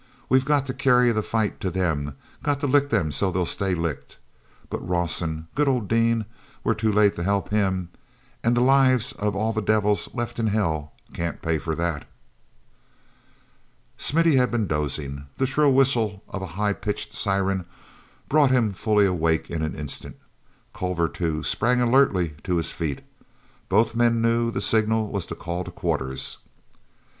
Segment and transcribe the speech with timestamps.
[0.29, 3.75] "We've got to carry the fight to them; got to lick 'em so they'll stay
[3.75, 4.17] licked.
[4.67, 7.89] But Rawson—good old Dean—we're too late to help him.
[8.43, 12.07] And the lives of all the devils left in hell can't pay for that."
[14.11, 15.27] mithy had been dozing.
[15.37, 17.65] The shrill whistle of a high pitched siren
[18.27, 20.17] brought him fully awake in an instant.
[20.73, 23.01] Culver, too, sprang alertly to his feet.
[23.69, 26.39] Both men knew the signal was the call to quarters.